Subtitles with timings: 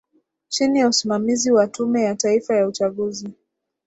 [0.47, 3.29] chini ya usimamizi wa tume ya taifa ya uchaguzi